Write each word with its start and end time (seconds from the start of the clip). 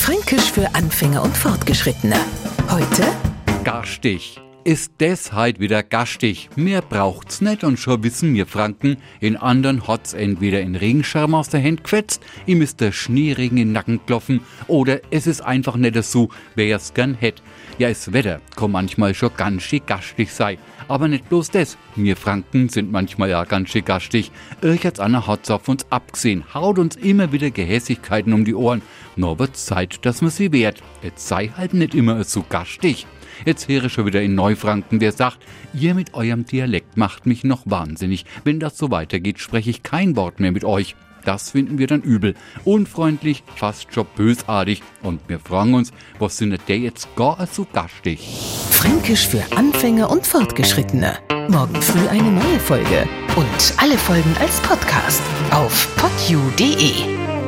Fränkisch 0.00 0.50
für 0.50 0.66
Anfänger 0.74 1.22
und 1.22 1.36
Fortgeschrittene. 1.36 2.16
Heute 2.70 3.04
Garstig. 3.64 4.39
Ist 4.62 5.00
des 5.00 5.32
heit 5.32 5.58
wieder 5.58 5.82
gastig. 5.82 6.50
Mehr 6.54 6.82
braucht's 6.82 7.40
nicht 7.40 7.64
und 7.64 7.78
schon 7.78 8.02
wissen 8.02 8.34
wir 8.34 8.46
Franken, 8.46 8.98
in 9.18 9.38
anderen 9.38 9.88
hat's 9.88 10.12
entweder 10.12 10.60
in 10.60 10.76
Regenschirm 10.76 11.34
aus 11.34 11.48
der 11.48 11.62
Hand 11.62 11.82
quetzt, 11.82 12.22
ihm 12.44 12.60
ist 12.60 12.82
der 12.82 12.92
Schneeregen 12.92 13.56
in 13.56 13.68
den 13.68 13.72
Nacken 13.72 14.04
klopfen 14.04 14.40
oder 14.66 15.00
es 15.10 15.26
ist 15.26 15.40
einfach 15.40 15.76
nicht 15.76 16.02
so, 16.04 16.28
wer 16.56 16.76
es 16.76 16.92
gern 16.92 17.14
hätt. 17.14 17.42
Ja, 17.78 17.88
es 17.88 18.12
Wetter 18.12 18.42
kann 18.54 18.72
manchmal 18.72 19.14
schon 19.14 19.30
ganz 19.34 19.62
schön 19.62 19.80
gastig 19.86 20.30
sein. 20.30 20.58
Aber 20.88 21.08
nicht 21.08 21.30
bloß 21.30 21.50
das. 21.52 21.78
Wir 21.96 22.16
Franken 22.16 22.68
sind 22.68 22.92
manchmal 22.92 23.30
ja 23.30 23.44
ganz 23.44 23.70
schön 23.70 23.86
gastig. 23.86 24.30
Irgendwas 24.60 25.00
Anna 25.00 25.26
hat's 25.26 25.50
auf 25.50 25.68
uns 25.68 25.86
abgesehen, 25.88 26.44
haut 26.52 26.78
uns 26.78 26.96
immer 26.96 27.32
wieder 27.32 27.50
Gehässigkeiten 27.50 28.34
um 28.34 28.44
die 28.44 28.54
Ohren. 28.54 28.82
Nur 29.16 29.38
wird's 29.38 29.64
Zeit, 29.64 30.04
dass 30.04 30.20
man 30.20 30.30
sie 30.30 30.52
wehrt. 30.52 30.82
Jetzt 31.02 31.26
sei 31.26 31.50
halt 31.56 31.72
nicht 31.72 31.94
immer 31.94 32.22
so 32.24 32.44
gastig. 32.46 33.06
Jetzt 33.44 33.68
ich 33.68 33.92
schon 33.92 34.06
wieder 34.06 34.22
in 34.22 34.34
Neufranken, 34.34 34.98
der 34.98 35.12
sagt, 35.12 35.38
ihr 35.72 35.94
mit 35.94 36.14
eurem 36.14 36.44
Dialekt 36.44 36.96
macht 36.96 37.26
mich 37.26 37.44
noch 37.44 37.62
wahnsinnig. 37.64 38.24
Wenn 38.44 38.60
das 38.60 38.76
so 38.76 38.90
weitergeht, 38.90 39.38
spreche 39.38 39.70
ich 39.70 39.82
kein 39.82 40.16
Wort 40.16 40.40
mehr 40.40 40.52
mit 40.52 40.64
euch. 40.64 40.96
Das 41.24 41.50
finden 41.50 41.78
wir 41.78 41.86
dann 41.86 42.02
übel. 42.02 42.34
Unfreundlich, 42.64 43.42
fast 43.56 43.92
schon 43.92 44.06
bösartig. 44.16 44.82
Und 45.02 45.20
wir 45.28 45.38
fragen 45.38 45.74
uns, 45.74 45.92
was 46.18 46.38
sind 46.38 46.58
der 46.68 46.78
jetzt 46.78 47.14
gar 47.16 47.46
so 47.46 47.66
gastig? 47.72 48.20
Fränkisch 48.70 49.28
für 49.28 49.42
Anfänger 49.56 50.10
und 50.10 50.26
Fortgeschrittene. 50.26 51.18
Morgen 51.48 51.80
früh 51.82 52.08
eine 52.08 52.30
neue 52.30 52.60
Folge. 52.60 53.06
Und 53.36 53.74
alle 53.76 53.98
Folgen 53.98 54.34
als 54.40 54.60
Podcast 54.60 55.22
auf 55.50 55.88
podu.de. 55.96 57.39